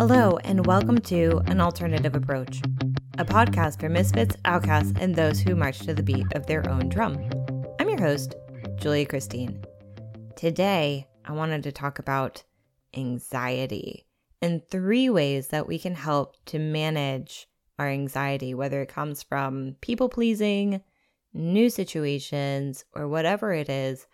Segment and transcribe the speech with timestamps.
[0.00, 2.62] Hello, and welcome to An Alternative Approach,
[3.18, 6.88] a podcast for misfits, outcasts, and those who march to the beat of their own
[6.88, 7.22] drum.
[7.78, 8.34] I'm your host,
[8.76, 9.62] Julia Christine.
[10.36, 12.42] Today, I wanted to talk about
[12.96, 14.06] anxiety
[14.40, 17.46] and three ways that we can help to manage
[17.78, 20.80] our anxiety, whether it comes from people pleasing,
[21.34, 24.06] new situations, or whatever it is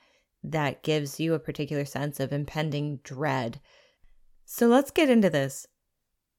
[0.43, 3.61] that gives you a particular sense of impending dread.
[4.45, 5.69] So let's get into this.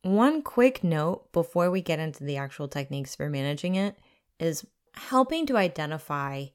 [0.03, 3.97] One quick note before we get into the actual techniques for managing it
[4.39, 6.45] is helping to identify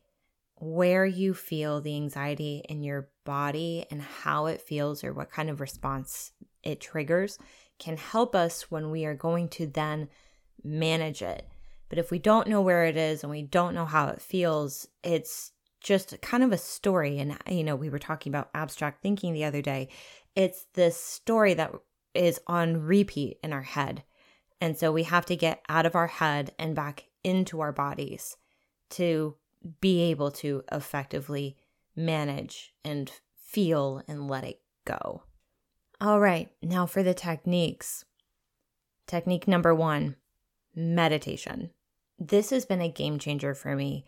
[0.56, 5.50] where you feel the anxiety in your body and how it feels or what kind
[5.50, 7.38] of response it triggers
[7.78, 10.08] can help us when we are going to then
[10.62, 11.48] manage it.
[11.88, 14.86] But if we don't know where it is and we don't know how it feels,
[15.02, 15.50] it's
[15.80, 17.18] just kind of a story.
[17.18, 19.88] And, you know, we were talking about abstract thinking the other day.
[20.36, 21.72] It's this story that
[22.14, 24.02] is on repeat in our head.
[24.60, 28.36] And so we have to get out of our head and back into our bodies
[28.90, 29.36] to
[29.80, 31.56] be able to effectively
[31.96, 35.22] manage and feel and let it go.
[36.00, 38.04] All right, now for the techniques.
[39.06, 40.16] Technique number one
[40.74, 41.70] meditation.
[42.18, 44.04] This has been a game changer for me.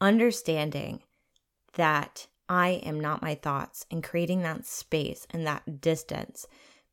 [0.00, 1.02] Understanding
[1.74, 6.46] that I am not my thoughts and creating that space and that distance.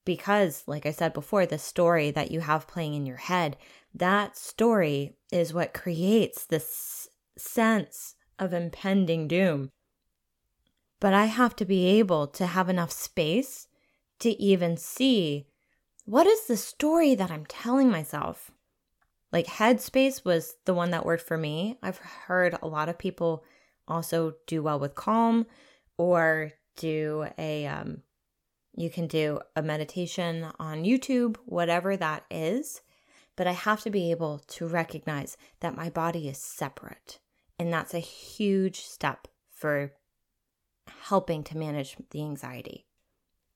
[0.09, 3.57] Because, like I said before, the story that you have playing in your head,
[3.93, 7.07] that story is what creates this
[7.38, 9.69] sense of impending doom.
[10.99, 13.67] But I have to be able to have enough space
[14.21, 15.45] to even see
[16.05, 18.49] what is the story that I'm telling myself.
[19.31, 21.77] Like Headspace was the one that worked for me.
[21.83, 23.43] I've heard a lot of people
[23.87, 25.45] also do well with calm
[25.99, 28.02] or do a um
[28.80, 32.81] you can do a meditation on YouTube, whatever that is,
[33.36, 37.20] but I have to be able to recognize that my body is separate.
[37.59, 39.92] And that's a huge step for
[41.04, 42.86] helping to manage the anxiety.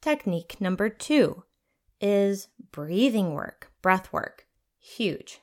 [0.01, 1.43] Technique number 2
[2.01, 4.45] is breathing work, breath work.
[4.77, 5.39] Huge.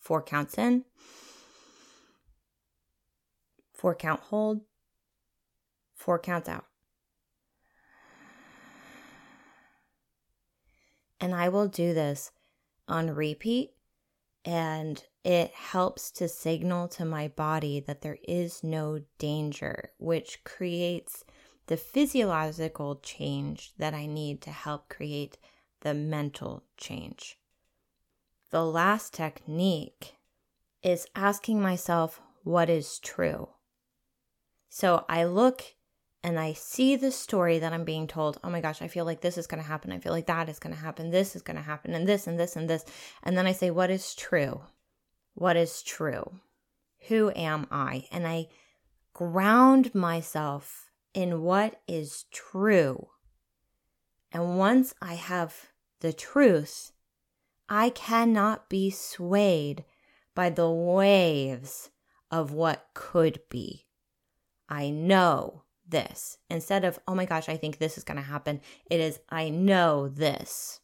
[0.00, 0.84] 4 counts in,
[3.84, 4.62] Four count hold,
[5.94, 6.64] four counts out.
[11.24, 12.32] And I will do this
[12.86, 13.70] on repeat,
[14.44, 21.24] and it helps to signal to my body that there is no danger, which creates
[21.66, 25.38] the physiological change that I need to help create
[25.80, 27.38] the mental change.
[28.50, 30.16] The last technique
[30.82, 33.48] is asking myself what is true.
[34.68, 35.62] So I look
[36.24, 38.40] and I see the story that I'm being told.
[38.42, 39.92] Oh my gosh, I feel like this is going to happen.
[39.92, 41.10] I feel like that is going to happen.
[41.10, 42.82] This is going to happen, and this, and this, and this.
[43.22, 44.62] And then I say, What is true?
[45.34, 46.40] What is true?
[47.08, 48.08] Who am I?
[48.10, 48.46] And I
[49.12, 53.08] ground myself in what is true.
[54.32, 55.68] And once I have
[56.00, 56.92] the truth,
[57.68, 59.84] I cannot be swayed
[60.34, 61.90] by the waves
[62.30, 63.84] of what could be.
[64.70, 66.38] I know this.
[66.50, 69.50] Instead of, oh my gosh, I think this is going to happen, it is, I
[69.50, 70.80] know this.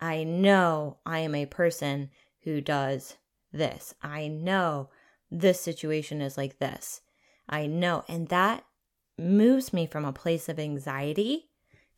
[0.00, 2.10] I know I am a person
[2.42, 3.16] who does
[3.52, 3.94] this.
[4.02, 4.90] I know
[5.30, 7.00] this situation is like this.
[7.48, 8.04] I know.
[8.08, 8.64] And that
[9.18, 11.48] moves me from a place of anxiety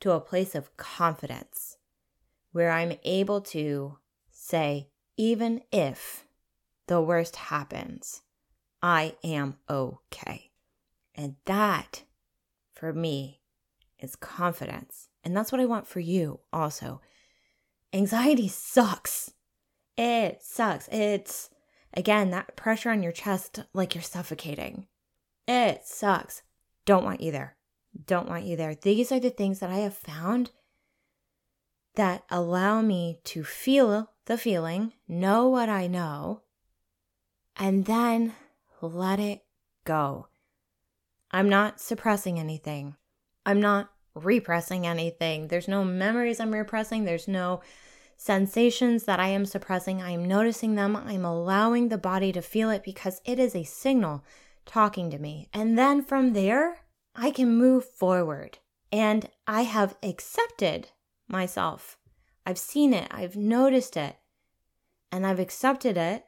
[0.00, 1.78] to a place of confidence
[2.52, 3.98] where I'm able to
[4.30, 6.26] say, even if
[6.86, 8.22] the worst happens,
[8.82, 10.50] I am okay.
[11.14, 12.02] And that,
[12.74, 13.40] for me,
[13.98, 15.08] is confidence.
[15.22, 17.00] And that's what I want for you also.
[17.92, 19.32] Anxiety sucks.
[19.96, 20.88] It sucks.
[20.90, 21.50] It's,
[21.94, 24.86] again, that pressure on your chest like you're suffocating.
[25.46, 26.42] It sucks.
[26.84, 27.56] Don't want you there.
[28.06, 28.74] Don't want you there.
[28.74, 30.50] These are the things that I have found
[31.94, 36.42] that allow me to feel the feeling, know what I know,
[37.56, 38.34] and then
[38.80, 39.44] let it
[39.84, 40.26] go.
[41.34, 42.94] I'm not suppressing anything.
[43.44, 45.48] I'm not repressing anything.
[45.48, 47.04] There's no memories I'm repressing.
[47.04, 47.60] There's no
[48.16, 50.00] sensations that I am suppressing.
[50.00, 50.94] I am noticing them.
[50.94, 54.24] I'm allowing the body to feel it because it is a signal
[54.64, 55.48] talking to me.
[55.52, 56.76] And then from there,
[57.16, 58.58] I can move forward.
[58.92, 60.90] And I have accepted
[61.26, 61.98] myself.
[62.46, 63.08] I've seen it.
[63.10, 64.18] I've noticed it.
[65.10, 66.26] And I've accepted it.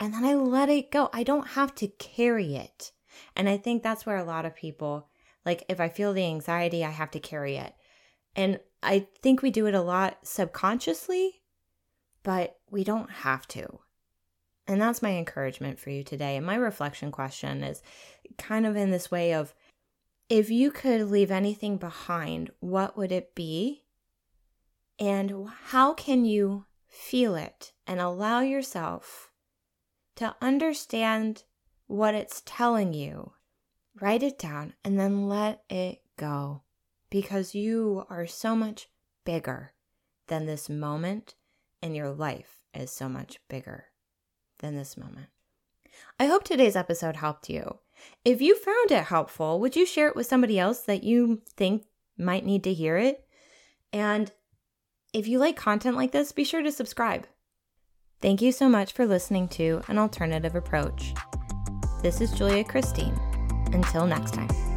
[0.00, 1.10] And then I let it go.
[1.12, 2.92] I don't have to carry it.
[3.36, 5.08] And I think that's where a lot of people,
[5.44, 7.74] like, if I feel the anxiety, I have to carry it.
[8.34, 11.42] And I think we do it a lot subconsciously,
[12.22, 13.80] but we don't have to.
[14.66, 16.36] And that's my encouragement for you today.
[16.36, 17.82] And my reflection question is
[18.36, 19.54] kind of in this way of
[20.28, 23.84] if you could leave anything behind, what would it be?
[24.98, 29.30] And how can you feel it and allow yourself
[30.16, 31.44] to understand
[31.88, 33.32] what it's telling you?
[34.00, 36.62] Write it down and then let it go
[37.10, 38.88] because you are so much
[39.24, 39.72] bigger
[40.28, 41.34] than this moment,
[41.82, 43.86] and your life is so much bigger
[44.58, 45.28] than this moment.
[46.20, 47.78] I hope today's episode helped you.
[48.24, 51.84] If you found it helpful, would you share it with somebody else that you think
[52.16, 53.26] might need to hear it?
[53.92, 54.30] And
[55.12, 57.26] if you like content like this, be sure to subscribe.
[58.20, 61.14] Thank you so much for listening to An Alternative Approach.
[62.00, 63.18] This is Julia Christine.
[63.72, 64.67] Until next time.